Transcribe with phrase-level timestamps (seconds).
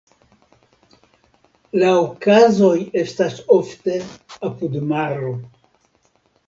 [1.83, 4.01] La okazoj estas ofte
[4.51, 5.35] apud maro.